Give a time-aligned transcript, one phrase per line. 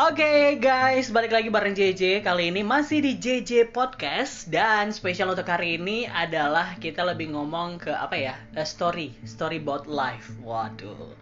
[0.00, 5.44] Oke guys, balik lagi bareng JJ Kali ini masih di JJ Podcast Dan spesial untuk
[5.44, 11.12] hari ini adalah kita lebih ngomong ke apa ya A Story, story about life Waduh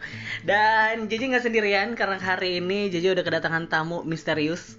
[0.47, 4.79] Dan JJ nggak sendirian karena hari ini JJ udah kedatangan tamu misterius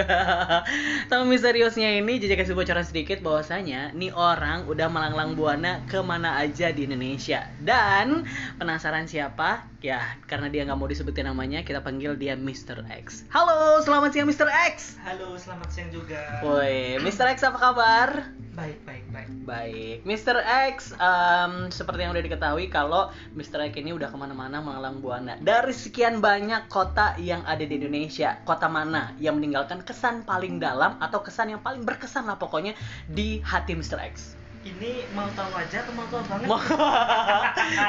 [1.12, 6.40] Tamu misteriusnya ini JJ kasih bocoran sedikit bahwasanya Nih orang udah melanglang buana ke mana
[6.40, 8.24] aja di Indonesia Dan
[8.56, 9.68] penasaran siapa?
[9.80, 12.84] Ya, karena dia nggak mau disebutin namanya, kita panggil dia Mr.
[13.00, 13.09] X.
[13.30, 14.46] Halo, selamat siang Mr.
[14.70, 14.98] X.
[15.02, 16.42] Halo, selamat siang juga.
[16.46, 17.26] Woi, Mr.
[17.34, 18.08] X apa kabar?
[18.54, 19.28] Baik, baik, baik.
[19.46, 20.36] Baik, Mr.
[20.70, 23.66] X, em, seperti yang udah diketahui kalau Mr.
[23.70, 25.38] X ini udah ke mana-mana mengalang buana.
[25.38, 30.98] Dari sekian banyak kota yang ada di Indonesia, kota mana yang meninggalkan kesan paling dalam
[30.98, 32.74] atau kesan yang paling berkesan lah pokoknya
[33.10, 33.98] di hati Mr.
[34.10, 34.39] X?
[34.60, 36.48] Ini mau tahu aja atau mau tahu banget?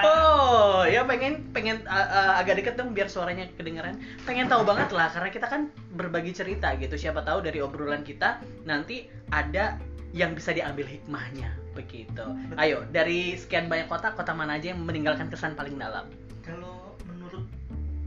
[0.07, 3.99] oh, ya pengen pengen uh, uh, agak deket dong biar suaranya kedengeran.
[4.23, 5.68] Pengen tahu banget lah karena kita kan
[5.99, 6.95] berbagi cerita gitu.
[6.95, 9.76] Siapa tahu dari obrolan kita nanti ada
[10.15, 12.23] yang bisa diambil hikmahnya begitu.
[12.55, 16.07] Ayo, dari sekian banyak kota, kota mana aja yang meninggalkan kesan paling dalam?
[16.43, 17.48] Kalau menurut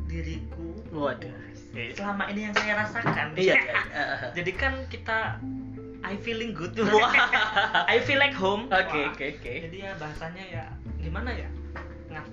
[0.08, 1.32] diriku, Waduh.
[1.96, 4.04] selama ini yang saya rasakan, Iya, iya.
[4.36, 5.40] jadi kan kita
[6.10, 7.12] I feeling good, Wah.
[7.86, 8.68] I feel like home.
[8.68, 9.52] Oke, oke, oke.
[9.64, 10.64] Jadi ya bahasanya ya
[10.98, 11.48] gimana ya?
[12.08, 12.24] Nah,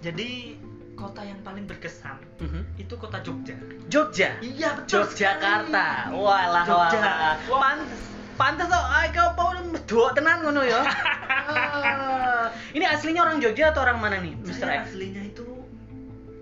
[0.00, 0.58] jadi
[0.92, 2.62] kota yang paling berkesan Mhm.
[2.76, 3.54] itu kota Jogja.
[3.86, 4.34] Jogja.
[4.40, 5.04] Iya betul.
[5.04, 6.10] Yogyakarta.
[6.10, 7.00] Walah Jogja.
[7.00, 7.34] walah.
[7.46, 7.60] Wah.
[7.62, 8.00] Pantes
[8.34, 10.80] pantes kok ay kau mau medok tenan ngono ya.
[12.76, 14.60] Ini aslinya orang Jogja atau orang mana nih, Mr.
[14.60, 14.92] Saya X?
[14.92, 15.45] aslinya itu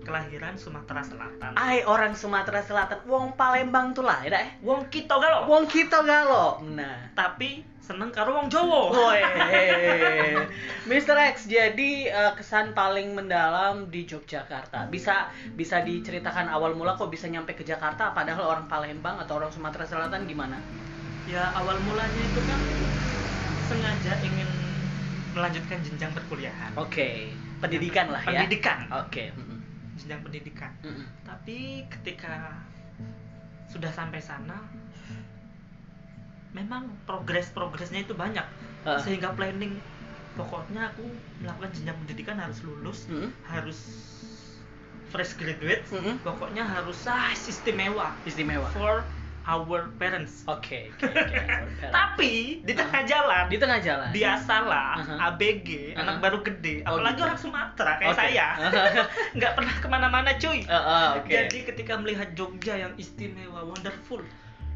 [0.05, 1.57] kelahiran Sumatera Selatan.
[1.57, 4.49] Ay orang Sumatera Selatan, wong Palembang tuh lah, ya eh.
[4.61, 5.49] Wong kita galo.
[5.49, 6.61] Wong kita galo.
[6.61, 7.09] Nah.
[7.17, 8.89] Tapi seneng karo wong Jawa.
[8.89, 9.21] Woi,
[10.89, 11.17] Mr.
[11.37, 14.89] X, jadi eh, kesan paling mendalam di Yogyakarta.
[14.89, 19.53] Bisa bisa diceritakan awal mula kok bisa nyampe ke Jakarta padahal orang Palembang atau orang
[19.53, 20.57] Sumatera Selatan gimana?
[21.29, 22.61] Ya awal mulanya itu kan
[23.69, 24.49] sengaja ingin
[25.37, 26.73] melanjutkan jenjang perkuliahan.
[26.79, 27.29] Oke,
[27.61, 28.45] pendidikan lah ya.
[28.45, 28.87] Pendidikan.
[29.03, 29.29] Oke.
[29.29, 29.44] mm-mm,
[29.95, 30.71] Jenjang pendidikan.
[30.83, 31.05] mm-mm.
[31.23, 32.55] Tapi ketika
[33.71, 34.59] sudah sampai sana
[36.55, 38.43] memang progres-progresnya itu banyak.
[38.87, 38.99] Ah.
[39.01, 39.75] Sehingga planning
[40.35, 41.03] pokoknya aku
[41.39, 43.31] melakukan jenjang pendidikan harus lulus, Mm-mm.
[43.47, 43.79] harus
[45.11, 46.19] fresh graduate, Mm-mm.
[46.23, 48.67] pokoknya harus ah, istimewa Istimewa.
[48.75, 49.03] for
[49.45, 50.41] our parents.
[50.45, 51.85] Oke, oke, oke.
[51.87, 54.09] Tapi di tengah jalan, di tengah jalan.
[54.09, 55.27] biasalah Uh-huh.
[55.29, 56.01] ABG, Uh-huh.
[56.01, 57.25] anak baru gede, Oh, apalagi gitu.
[57.25, 58.19] orang Sumatera kayak Oke.
[58.19, 58.47] saya,
[59.37, 60.59] nggak pernah ke mana-mana cuy.
[60.59, 61.29] Eh, eh, oke.
[61.29, 64.25] Jadi ketika melihat Jogja yang istimewa, wonderful,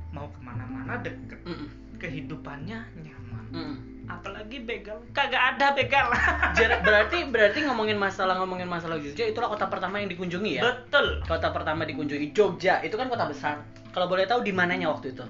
[0.09, 3.46] mau ke mana-mana deket, Mm-mm, kehidupannya nyaman.
[3.50, 3.78] mm-mm.
[4.06, 6.09] Apalagi begal, kagak ada begal.
[6.81, 10.66] Berarti berarti ngomongin masalah ngomongin masalah Jogja itulah kota pertama yang dikunjungi ya?
[10.66, 11.22] Betul.
[11.24, 13.62] Kota pertama dikunjungi Jogja itu kan kota besar.
[13.90, 15.26] Kalau boleh tahu di mananya waktu itu?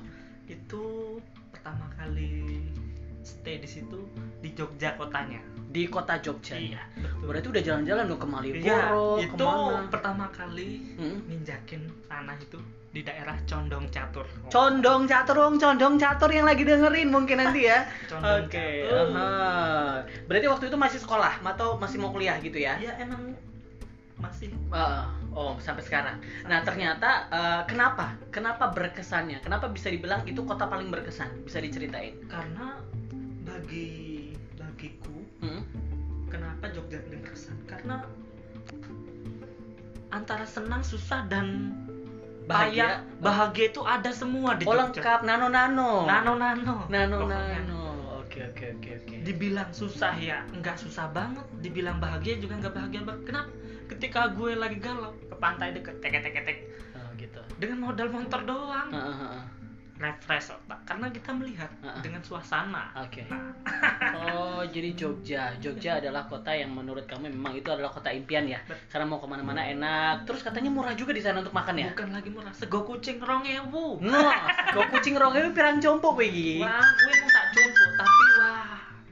[0.46, 0.84] Itu
[1.50, 2.60] pertama kali
[3.24, 4.00] stay di situ
[4.40, 5.40] di Jogja kotanya.
[5.70, 6.58] Di kota Jogja.
[6.58, 7.30] Iya, betul.
[7.30, 9.86] Berarti udah jalan-jalan dong ke Iya, Malioboro, itu ke mana?
[9.88, 11.20] pertama kali Hmm?
[11.30, 12.58] ninjakin tanah itu
[12.90, 14.26] di daerah Condong Catur.
[14.50, 17.86] Condong catur, wong condong catur yang lagi dengerin mungkin nanti ya.
[18.42, 18.50] Oke.
[18.82, 19.14] catur.
[19.14, 19.30] aha.
[20.26, 22.82] Berarti waktu itu masih sekolah atau masih mau kuliah gitu ya?
[22.82, 23.38] Ya emang
[24.18, 26.18] masih Ah, oh, sampai sekarang.
[26.44, 28.14] Nah, ternyata eh, kenapa?
[28.30, 29.40] Kenapa berkesannya?
[29.40, 31.44] Kenapa bisa dibilang itu kota paling berkesan?
[31.44, 32.16] Bisa diceritain?
[32.26, 32.80] karena
[33.42, 35.64] bagi bagiku Hmm?
[36.28, 37.58] kenapa Jogja paling berkesan?
[37.66, 38.06] Karena
[40.10, 41.74] antara senang, susah dan
[42.44, 43.06] Bahagia.
[43.06, 44.90] bahagia, bahagia itu ada semua di Oh, Jogja.
[44.90, 46.06] lengkap nano-nano.
[46.06, 46.76] Nano-nano.
[46.88, 47.62] Nano Pokoknya.
[47.62, 47.82] nano.
[48.20, 49.16] Oke oke oke oke.
[49.22, 51.46] Dibilang susah ya, nggak susah banget.
[51.60, 53.24] Dibilang bahagia juga nggak bahagia banget.
[53.26, 53.50] Kenapa?
[53.90, 56.58] Ketika gue lagi galau ke pantai deket, tek tek tek
[56.94, 57.42] Oh, gitu.
[57.58, 59.44] dengan modal motor doang, Ah, ah, ah.
[59.98, 60.80] refresh otak.
[60.86, 61.68] Karena kita melihat
[62.00, 62.88] dengan suasana.
[62.96, 63.28] Oke.
[63.28, 63.52] Nah,
[64.32, 65.52] Oh, jadi Jogja.
[65.58, 68.60] Jogja adalah kota yang menurut kamu memang itu adalah kota impian ya.
[68.88, 70.24] Karena mau ke mana-mana enak.
[70.24, 71.92] Terus katanya murah juga di sana untuk makan ya.
[71.92, 72.54] bukan lagi murah.
[72.54, 74.00] Sego kucing rong ewu.
[74.72, 76.64] Kau kucing rongnya pirang compok begini.
[76.64, 77.46] Wah, gue mau tak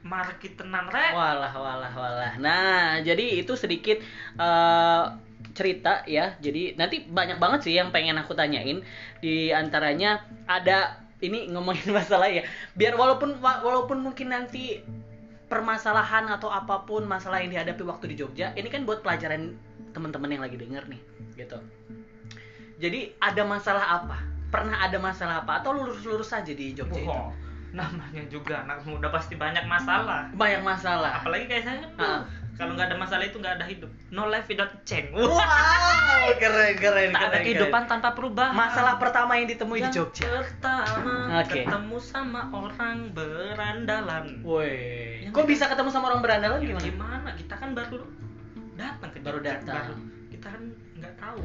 [0.08, 1.12] market tenan rek.
[1.12, 2.32] Walah, walah, walah.
[2.40, 4.00] Nah, jadi itu sedikit
[4.40, 5.04] eh,
[5.52, 6.34] cerita ya.
[6.40, 8.80] Jadi nanti banyak banget sih yang pengen aku tanyain.
[9.20, 12.42] Di antaranya ada ini ngomongin masalah ya.
[12.72, 14.80] Biar walaupun wa- walaupun mungkin nanti
[15.48, 19.56] permasalahan atau apa pun masalah yang dihadapi waktu di Jogja, ini kan buat pelajaran
[19.96, 21.00] teman-teman yang lagi denger nih,
[21.40, 21.56] gitu.
[22.76, 24.20] Jadi ada masalah apa?
[24.52, 25.64] Pernah ada masalah apa?
[25.64, 27.47] Atau lurus-lurus saja di Jogja itu?
[27.70, 30.28] Namanya juga anak muda pasti banyak masalah.
[30.30, 31.20] Banyak masalah.
[31.20, 32.24] Apalagi kayak saya kan
[32.54, 35.38] kalau nggak ada masalah itu nggak ada hidup no life without change Wow,
[36.34, 37.92] keren keren tak ada kehidupan keren.
[37.92, 40.26] tanpa perubahan Masalah pertama yang ditemui di Jogja.
[40.26, 41.62] pertama Oke.
[41.62, 45.30] ketemu sama orang berandalan Woi.
[45.30, 46.82] Kok bisa ketemu sama orang berandalan Ya, gimana?
[46.82, 48.02] gimana kita kan baru
[48.74, 49.84] datang ke Baru datang.
[49.84, 49.94] Baru.
[50.28, 50.62] kita kan
[50.98, 51.40] nggak tahu.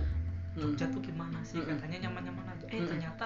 [0.53, 1.69] Jogja tuh gimana sih Mm-mm.
[1.75, 2.89] katanya nyaman-nyaman aja eh Mm-mm.
[2.89, 3.25] ternyata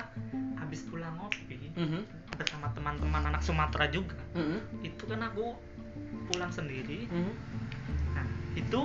[0.55, 2.01] habis pulang ngopi Mhm.
[2.33, 4.81] bersama teman-teman anak Sumatera juga Mhm.
[4.81, 5.55] itu kan aku
[6.31, 7.31] pulang sendiri Mhm.
[8.15, 8.79] nah itu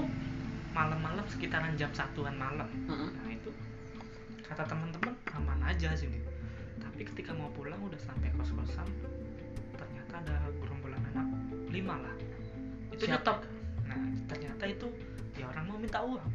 [0.72, 3.08] malam-malam sekitaran jam satuan malam Mhm.
[3.14, 3.50] nah itu
[4.42, 6.18] kata teman-teman aman aja sini
[6.76, 8.84] tapi ketika mau pulang udah sampai kos-kosan
[9.72, 11.26] ternyata ada gerombolan anak
[11.70, 12.14] lima lah
[12.90, 13.22] itu Siapa?
[13.22, 13.38] nyetop
[13.86, 14.86] nah ternyata itu
[15.32, 16.28] ya orang mau minta uang.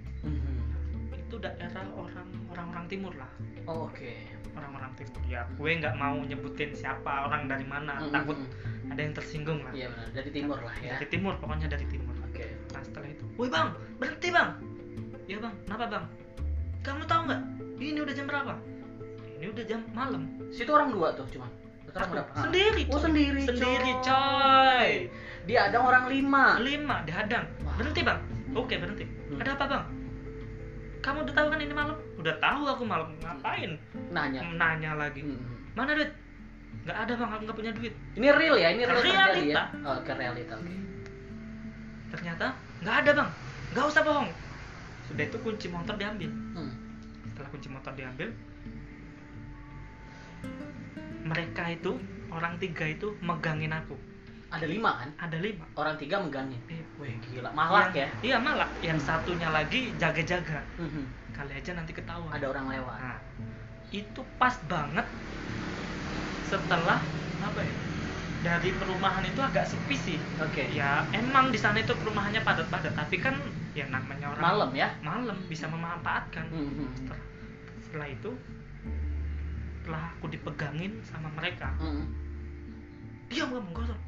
[1.37, 3.29] Itu daerah orang orang-orang timur lah
[3.63, 4.17] Oh, Oke.
[4.51, 8.09] orang-orang timur ya gue nggak mau nyebutin siapa orang dari mana Mhm.
[8.09, 8.37] takut
[8.87, 10.97] ada yang tersinggung lah Iya benar, dari timur lah ya.
[10.97, 12.45] dari timur pokoknya dari timur Oke.
[12.67, 14.49] nah setelah itu woi bang berhenti bang
[15.25, 16.05] ya bang kenapa bang
[16.81, 17.41] kamu tahu nggak
[17.77, 18.53] ini udah jam berapa
[19.29, 21.45] ini udah jam malam Situ orang dua tuh cuma.
[21.87, 22.13] Aku?
[22.13, 22.25] Ah.
[22.39, 23.41] sendiri Oh sendiri.
[23.43, 24.05] sendiri coy.
[24.07, 24.89] coy
[25.45, 26.57] Dia ada orang lima.
[26.57, 27.73] lima dihadang Wah.
[27.75, 28.19] berhenti bang
[28.51, 29.43] oke berhenti Hmm.
[29.43, 29.83] ada apa bang
[31.07, 33.71] kamu udah tahu kan ini malam udah tahu aku malam ngapain
[34.09, 34.39] Nanya.
[34.53, 35.71] nanya lagi Mhm.
[35.71, 36.11] mana duit
[36.83, 39.63] nggak ada bang aku nggak punya duit Ini real ya, ini real terjadi Realita.
[39.73, 39.85] ya.
[39.85, 40.53] Oh, ke realita.
[40.53, 40.75] Oke.
[42.07, 42.45] ternyata
[42.79, 43.29] nggak ada bang
[43.71, 44.29] nggak usah bohong
[45.05, 46.71] sudah itu kunci motor diambil Hmm.
[47.25, 48.29] setelah kunci motor diambil
[51.23, 51.91] mereka itu
[52.29, 53.95] orang tiga itu megangin aku
[54.47, 55.09] Ada lima kan?
[55.19, 56.55] ada lima Orang tiga megangin.
[56.67, 58.07] Eh, Wih gila, malak ya.
[58.07, 61.03] yang- iya malak yang satunya lagi jaga-jaga Mhm.
[61.29, 62.97] kali aja nanti ketahuan Ada orang lewat.
[62.97, 63.19] nah
[63.89, 65.05] itu pas banget
[66.43, 66.99] setelah
[67.39, 67.75] apa ya
[68.39, 70.67] dari perumahan itu agak sepi sih Oke.
[70.69, 73.35] ya emang di sana itu perumahannya padat-padat tapi kan
[73.73, 74.87] ya namanya orang Malam ya.
[75.01, 76.87] malam bisa memanfaatkan Mhm.
[76.95, 77.21] setelah,
[77.79, 78.31] setelah itu
[79.77, 82.05] setelah aku dipegangin sama mereka Mhm.
[83.27, 83.99] diam kamu gosok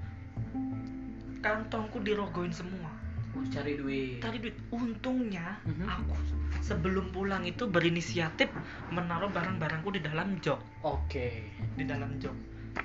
[1.39, 2.91] kantongku dirogoin semua
[3.30, 4.18] Oh, cari duit.
[4.19, 5.86] tadi duit untungnya Mhm.
[5.86, 6.18] aku
[6.59, 8.50] sebelum pulang itu berinisiatif
[8.89, 11.45] menaruh barang-barangku di dalam jok Oke.
[11.74, 12.33] di dalam jok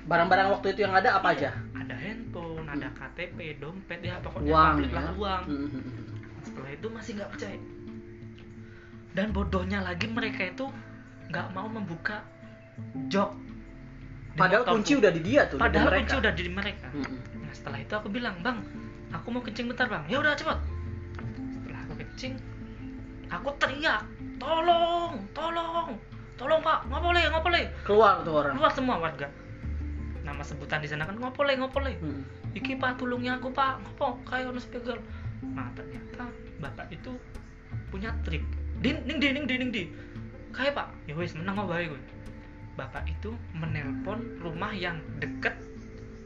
[0.05, 1.49] Barang-barang waktu itu yang ada apa aja?
[1.73, 4.95] ada handphone ada KTP dompet ya pokoknya Uang komplit ya.
[4.95, 5.81] lah uang Mhm.
[6.43, 7.59] setelah itu masih nggak percaya
[9.13, 10.65] dan bodohnya lagi mereka itu
[11.27, 12.21] nggak mau membuka
[13.07, 13.33] jok
[14.35, 15.55] Padahal kunci udah di dia tuh.
[15.57, 17.34] padahal kunci udah di mereka Mhm.
[17.55, 18.59] Setelah itu aku bilang bang
[19.15, 20.03] aku mau kencing bentar bang.
[20.11, 20.59] Ya udah cepet.
[21.55, 22.33] Setelah aku kencing
[23.31, 24.03] aku teriak
[24.35, 25.95] tolong tolong
[26.35, 27.63] tolong pak nggak boleh nggak boleh.
[27.87, 28.53] Keluar tuh orang.
[28.59, 29.27] keluar semua warga.
[30.27, 31.95] Nama sebutan di sana kan nggak boleh nggak boleh.
[32.03, 32.23] Mhm.
[32.55, 33.79] iki pak tulungnya aku pak.
[33.79, 34.99] Ngopo kayak ono spegel
[35.55, 36.27] nah ternyata
[36.59, 37.15] bapak itu
[37.87, 38.43] punya trik.
[38.83, 39.83] Din ding di ding di ding di.
[40.51, 40.87] Kayak pak.
[41.07, 42.15] Ya wes menang apa gue
[42.75, 45.55] bapak itu menelpon rumah yang deket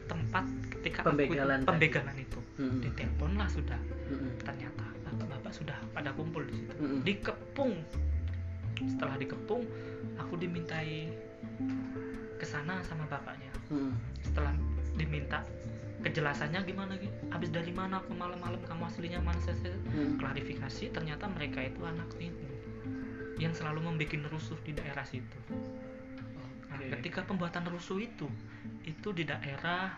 [0.09, 1.69] tempat ketika aku itu- Pembegalan tadi.
[1.69, 2.79] pembegalan itu Mhm.
[2.81, 3.79] ditelepon lah sudah
[4.09, 4.29] Mhm.
[4.41, 6.99] ternyata bapak-bapak sudah pada kumpul di situ Mhm.
[7.05, 7.73] dikepung
[8.89, 9.63] setelah dikepung
[10.17, 11.13] aku dimintai
[12.35, 13.93] ke sana sama bapaknya Mhm.
[14.23, 14.53] setelah
[14.95, 15.43] diminta
[15.99, 20.15] kejelasannya gimana gitu habis dari mana aku malam-malam kamu aslinya mana saya, Mhm.
[20.17, 22.47] klarifikasi ternyata mereka itu anak itu
[23.35, 25.37] yang selalu membuat rusuh di daerah situ.
[26.97, 28.25] Ketika pembuatan rusuh itu
[28.83, 29.93] itu di daerah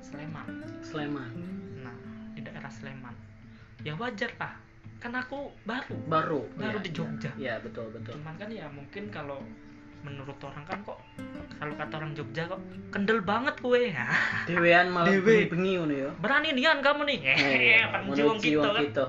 [0.00, 0.48] Sleman
[0.80, 1.30] Sleman.
[1.84, 1.94] nah
[2.32, 3.14] di daerah Sleman
[3.84, 4.54] ya wajar lah
[4.98, 6.40] kan aku baru Baru.
[6.58, 7.30] Baru Iya, di Jogja.
[7.38, 8.18] Iya, betul betul.
[8.18, 9.38] cuman kan ya mungkin kalau
[10.02, 10.98] menurut orang kan kok
[11.58, 12.60] kalau kata orang Jogja kok
[12.94, 14.06] kendel banget kue ya
[14.50, 15.46] Dewean malah Dewe.
[15.50, 16.10] bengi ngono ya.
[16.22, 17.82] berani nian kamu nih iya.
[17.94, 19.04] penjuang gitu kan gitu,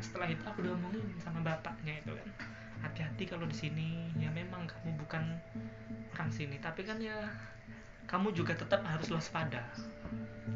[0.00, 2.28] setelah itu aku diomongin sama bapaknya itu kan
[2.80, 5.36] hati-hati kalau di sini ya memang kamu bukan
[6.20, 7.16] orang sini tapi kan ya
[8.04, 9.64] kamu juga tetap harus waspada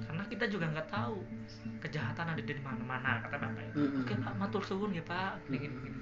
[0.04, 1.22] karena kita juga nggak tahu
[1.80, 4.02] kejahatan ada di mana-mana kata bapak itu Mm-mm.
[4.04, 5.98] oke pak matur suwun ya pak gini, gini.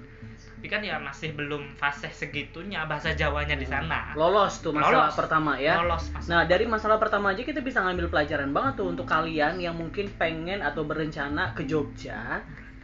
[0.59, 5.15] tapi kan ya masih belum fase segitunya bahasa Jawanya di sana Lolos tuh masalah Lolos.
[5.15, 5.79] pertama ya.
[5.83, 9.75] lolos Nah, dari masalah pertama aja kita bisa ngambil pelajaran banget tuh untuk kalian yang
[9.77, 12.41] mungkin pengen atau berencana ke Jogja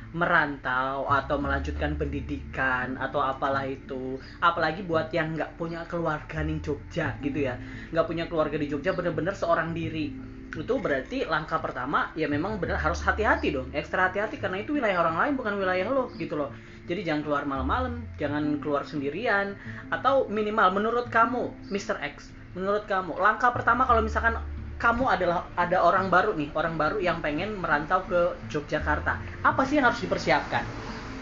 [0.10, 4.18] merantau atau melanjutkan pendidikan atau apalah itu.
[4.42, 7.56] Apalagi buat yang nggak punya keluarga nih Jogja gitu ya.
[7.94, 10.14] Nggak punya keluarga di Jogja bener-bener seorang diri.
[10.50, 13.70] Itu berarti langkah pertama ya memang bener harus hati-hati dong.
[13.70, 16.50] Ekstra hati-hati karena itu wilayah orang lain bukan wilayah lo gitu loh.
[16.90, 19.54] Jadi jangan keluar malam-malam jangan keluar sendirian
[19.94, 22.02] atau minimal menurut kamu Mr.
[22.02, 24.42] X menurut kamu langkah pertama kalau misalkan
[24.80, 29.20] kamu adalah ada orang baru nih, orang baru yang pengen merantau ke Yogyakarta.
[29.44, 30.64] Apa sih yang harus dipersiapkan?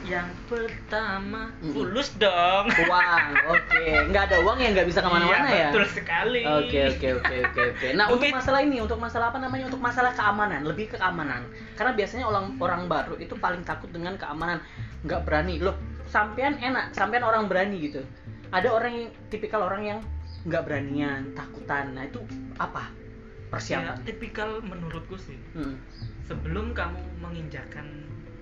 [0.06, 1.74] Yang pertama, Mm-mm.
[1.74, 2.70] fulus dong.
[2.70, 3.86] Uang, oke.
[4.14, 5.70] Nggak ada uang ya nggak bisa ke mana-mana Iya, ya?
[5.74, 6.42] Betul sekali.
[6.46, 7.88] Oke oke oke oke oke.
[7.98, 9.66] Nah untuk masalah ini, untuk masalah apa namanya?
[9.74, 11.42] Untuk masalah keamanan, lebih ke keamanan.
[11.74, 14.62] Karena biasanya orang orang baru itu paling takut dengan keamanan,
[15.02, 15.58] nggak berani.
[15.60, 18.06] Loh, sampean enak, sampean orang berani gitu.
[18.54, 20.00] Ada orang yang tipikal orang yang
[20.46, 21.98] nggak beranian, takutan.
[21.98, 22.22] Nah itu
[22.62, 23.07] apa
[23.48, 24.04] Ya, persiapan?
[24.04, 25.40] tipikal menurutku sih.
[25.56, 25.80] Hmm.
[26.28, 27.88] Sebelum kamu menginjakan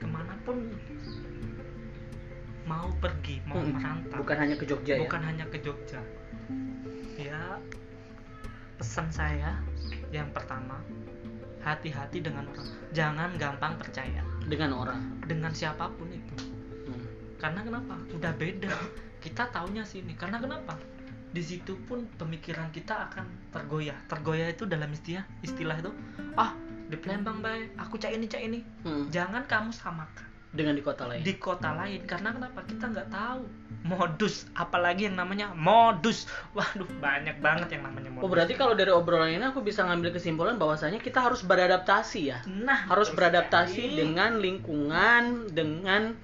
[0.02, 0.74] ke mana pun
[2.66, 3.78] mau pergi, mau Mm-mm.
[3.78, 6.02] merantau, Bukan hanya ke Jogja bukan hanya ke Jogja.
[7.22, 7.62] Ya,
[8.82, 9.62] pesan saya
[10.10, 10.82] yang pertama,
[11.62, 12.68] hati-hati dengan orang.
[12.98, 15.02] Jangan gampang percaya ya dengan orang.
[15.26, 16.36] dengan siapa pun itu.
[16.90, 17.06] Hmm.
[17.38, 17.96] Karena kenapa?
[18.14, 18.74] Udah beda.
[19.22, 20.14] Kita taunya sini.
[20.18, 20.78] Karena kenapa?
[21.36, 24.00] Di situ pun pemikiran kita akan tergoyah.
[24.08, 25.92] Tergoyah itu dalam istilah istilah itu,
[26.40, 26.56] ah
[26.88, 28.60] di Palembang baik, aku cak ini cak ini.
[28.88, 29.12] Hmm.
[29.12, 31.28] Jangan kamu samakan Dengan di kota lain.
[31.28, 32.08] di kota lain.
[32.08, 32.64] Karena kenapa?
[32.64, 33.44] Kita nggak tahu
[33.84, 36.24] modus, apalagi yang namanya modus.
[36.56, 38.24] Waduh, banyak banget yang namanya modus.
[38.24, 42.40] Oh berarti kalau dari obrolan ini aku bisa ngambil kesimpulan bahwasanya kita harus beradaptasi ya.
[42.48, 44.00] nah harus beradaptasi sekali.
[44.00, 46.16] dengan lingkungan, dengan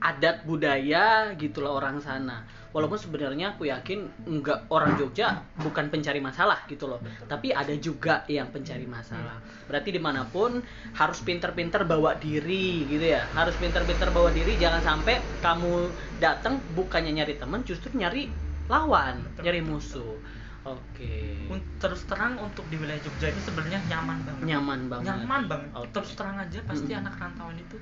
[0.00, 2.46] adat budaya gitulah orang sana.
[2.70, 8.22] Walaupun sebenarnya aku yakin enggak orang Jogja bukan pencari masalah gitu loh, tapi ada juga
[8.30, 9.42] yang pencari masalah.
[9.66, 10.62] Berarti di mana pun
[10.94, 14.54] harus pinter-pinter bawa diri gitu ya, harus pinter-pinter bawa diri.
[14.54, 15.90] Jangan sampai kamu
[16.22, 18.30] datang bukannya nyari teman, justru nyari
[18.70, 19.42] lawan, Betul.
[19.50, 20.14] nyari musuh.
[20.60, 24.44] Oke, Un- terus terang untuk di wilayah Jogja ini sebenarnya nyaman banget.
[24.44, 25.06] nyaman banget.
[25.08, 25.88] nyaman banget Oke.
[25.90, 27.00] terus terang aja pasti Mm-mm.
[27.00, 27.80] anak rantauan itu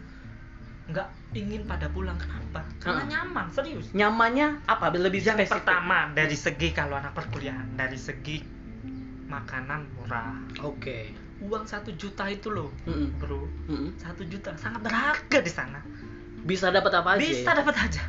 [0.88, 3.12] nggak ingin pada pulang kenapa karena Heeh.
[3.12, 4.88] nyaman serius Nyamannya apa?
[4.90, 5.60] Lebih yang spesifik.
[5.60, 8.40] pertama dari segi kalau anak perkuliahan dari segi
[9.26, 11.12] makanan murah Oke.
[11.38, 13.20] uang satu juta itu loh Mm-mm.
[13.20, 13.44] bro
[13.96, 15.80] satu juta sangat berharga di sana
[16.38, 17.20] Bisa dapat apa aja?
[17.20, 17.60] bisa ya?
[17.60, 18.02] dapat aja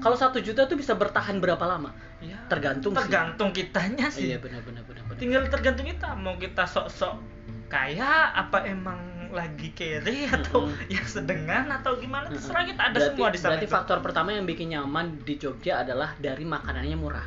[0.00, 1.92] Kalau- satu juta tuh bisa bertahan berapa lama?
[2.18, 2.98] ya, Tergantung sih.
[2.98, 4.82] tergantung kitanya sih Iya benar benar
[5.16, 7.20] tinggal tergantung kita mau kita sok-sok
[7.66, 8.96] kaya apa emang
[9.28, 10.86] lagi kere atau Mm-mm.
[10.88, 12.36] yang sedengan atau gimana Mm-mm.
[12.36, 13.74] terserah kita ada berarti, semua di sana Berarti itu.
[13.74, 17.26] faktor pertama yang bikin nyaman di Jogja adalah dari makanannya murah.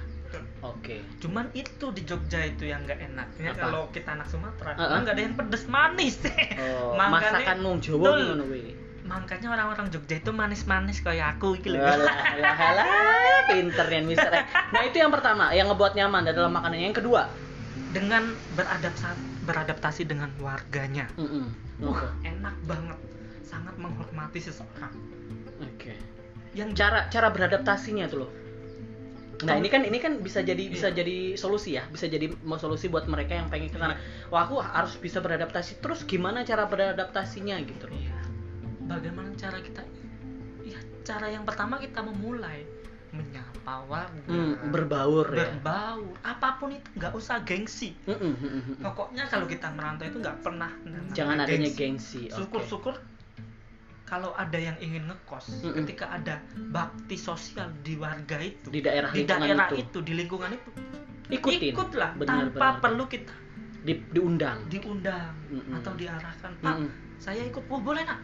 [0.59, 0.99] Oke.
[1.17, 4.77] cuman itu di Jogja itu yang nggak enaknya kalau kita anak Sumatera Uh-uh.
[4.77, 6.15] karena nggak ada yang pedes manis
[6.59, 8.43] Oh, Makanya- masakan nung Jawa ngono
[9.01, 12.85] makanya orang-orang Jogja itu manis-manis kayak aku gitu Alah, alah, alah,
[13.47, 14.29] pinter ya mister.
[14.75, 16.85] Nah itu yang pertama, yang ngebuat nyaman adalah makanannya.
[16.85, 17.25] Yang kedua,
[17.89, 21.49] dengan beradaptasi beradaptasi dengan warganya Mm-mm.
[21.81, 22.07] wah Oke.
[22.27, 22.99] enak banget
[23.41, 24.93] sangat menghormati seseorang
[25.59, 25.97] Oke.
[26.53, 28.31] yang cara cara beradaptasinya tuh loh
[29.39, 30.99] nah ini kan ini kan bisa jadi bisa Iya.
[30.99, 33.95] jadi solusi ya bisa jadi mau solusi buat mereka yang pengen ke sana
[34.27, 38.19] wah aku harus bisa beradaptasi terus gimana cara beradaptasinya gitu loh Iya.
[38.89, 39.85] Bagaimana cara kita?
[40.65, 42.65] Ya, cara yang pertama kita memulai
[43.85, 47.93] warga, Hmm, berbaur ya berbaur, apa pun itu nggak usah gengsi.
[48.05, 48.75] Mm-mm, mm-mm, mm-mm.
[48.81, 50.71] Pokoknya kalau kita merantau itu nggak pernah
[51.13, 52.95] jangan adanya gengsi oke Syukur-syukur
[54.03, 55.85] kalau ada yang ingin ngekos, Mm-mm.
[55.85, 56.41] ketika ada
[56.73, 59.97] bakti sosial di warga itu, di daerah di daerah itu, itu.
[60.01, 60.69] di lingkungan itu,
[61.29, 62.81] ikutin ikutlah Benar, tanpa benar.
[62.81, 63.35] perlu kita
[63.85, 65.77] Di- diundang diundang Mm-mm.
[65.77, 66.51] atau diarahkan.
[66.57, 66.89] Pak, Mm-mm.
[67.21, 68.17] saya ikut oh boleh nak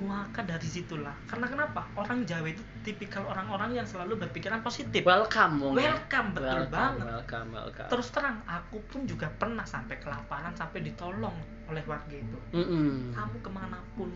[0.00, 5.60] maka dari situlah karena kenapa orang Jawa itu tipikal orang-orang yang selalu berpikiran positif welcome
[5.76, 5.92] ya.
[5.92, 10.80] welcome betul welcome, banget welcome welcome terus terang aku pun juga pernah sampai kelaparan sampai
[10.80, 11.36] ditolong
[11.68, 13.12] oleh warga itu Mm-mm.
[13.12, 14.08] kamu ke mana pun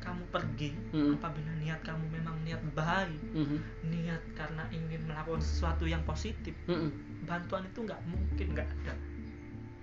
[0.00, 1.18] kamu pergi Mm-mm.
[1.18, 3.58] apabila niat kamu memang niat baik Mhm.
[3.90, 6.88] niat karena ingin melakukan sesuatu yang positif Mm-mm.
[7.26, 8.94] bantuan itu nggak mungkin nggak ada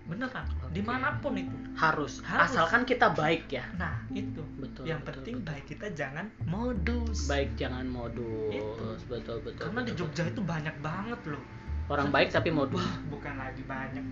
[0.03, 0.75] beneran Oke.
[0.75, 1.55] di mana pun itu.
[1.79, 2.19] Harus.
[2.27, 2.51] Harus.
[2.51, 3.63] asalkan kita baik ya.
[3.79, 4.43] Nah itu.
[4.59, 5.47] Betul yang betul, penting betul.
[5.47, 7.17] baik kita jangan modus.
[7.31, 8.51] baik jangan modus.
[8.51, 8.85] Itu.
[9.07, 9.99] betul betul karena di betul.
[10.03, 11.43] Jogja itu banyak banget loh.
[11.87, 12.83] Orang baik tapi modus.
[12.83, 14.05] Wah bukan lagi banyak.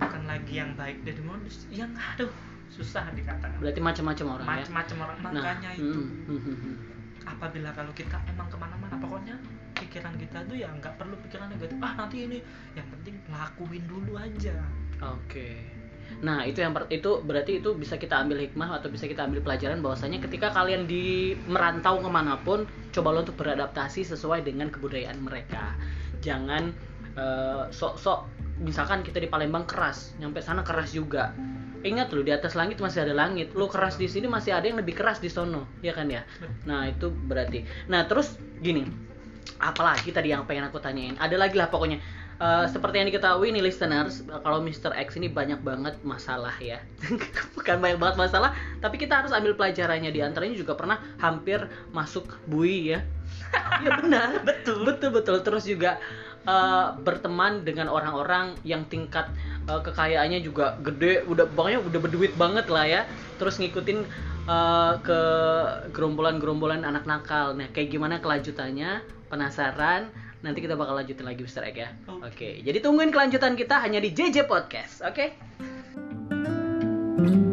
[0.00, 1.68] Bukan lagi yang baik dari modus.
[1.68, 2.32] Yang aduh
[2.72, 3.60] susah dikatakan.
[3.60, 4.52] Berarti macam-macam orang ya?
[4.56, 5.16] Macam-macam orang.
[5.20, 6.00] Nah makanya itu.
[6.00, 6.76] mm, mm, mm.
[7.28, 9.36] apabila kalau kita emang ke mana-mana pokoknya
[9.76, 11.76] pikiran kita tuh ya nggak perlu pikiran negatif.
[11.84, 12.38] Ah nanti ini.
[12.72, 14.56] Yang penting lakuin dulu aja
[15.02, 15.80] oke.
[16.20, 19.80] Nah itu yang itu berarti itu bisa kita ambil hikmah atau bisa kita ambil pelajaran
[19.80, 25.78] bahwasanya ketika kalian di merantau ke mana pun cobalah untuk beradaptasi sesuai dengan kebudayaan mereka.
[26.20, 26.74] Jangan
[27.16, 28.26] eh, sok-sok
[28.60, 31.32] misalkan kita di Palembang keras nyampe sana keras juga.
[31.80, 33.56] Ingat loh di atas langit masih ada langit.
[33.56, 36.20] Lu keras di sini masih ada yang lebih keras di sono ya kan ya?
[36.68, 37.64] Nah itu berarti.
[37.88, 38.84] Nah terus gini
[39.56, 41.16] apalagi tadi yang pengen aku tanyain.
[41.16, 41.96] Ada lagi lah pokoknya
[42.40, 44.96] eh, seperti yang diketahui nih listeners, kalau Mr.
[44.96, 46.80] X ini banyak banget masalah ya.
[47.56, 50.10] Bukan banyak banget masalah, tapi kita harus ambil pelajarannya.
[50.10, 53.04] Di antaranya juga pernah hampir masuk bui ya.
[53.84, 54.88] Iya benar, Betul.
[54.88, 55.36] betul betul.
[55.44, 56.00] Terus juga
[56.48, 59.28] eh, berteman dengan orang-orang yang tingkat
[59.68, 63.02] eh, kekayaannya juga gede, udah pokoknya udah berduit banget lah ya.
[63.36, 63.98] Terus ngikutin
[64.48, 65.20] eh, ke
[65.92, 67.52] gerombolan-gerombolan anak nakal.
[67.52, 69.04] Nah, kayak gimana kelanjutannya?
[69.30, 70.10] Penasaran?
[70.40, 71.90] nanti kita bakal lanjutin lagi Mister Egg ya.
[72.08, 72.32] Oke.
[72.32, 72.32] Okay.
[72.32, 72.54] okay.
[72.64, 75.04] Jadi tungguin kelanjutan kita hanya di JJ Podcast.
[75.04, 75.36] Oke.
[77.18, 77.48] Okay?